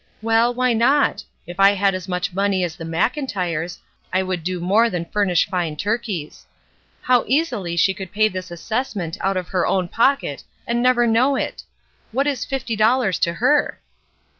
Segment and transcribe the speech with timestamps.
[0.23, 1.23] Well, why not?
[1.45, 3.77] If I had as much money as the Mclntyres,
[4.11, 6.47] I would do more than furnish fine turkeys.
[7.03, 11.35] How easily she could pay this assessment out of her own pocket and never know
[11.35, 11.61] it!
[12.11, 13.79] What is fifty dollars to her?''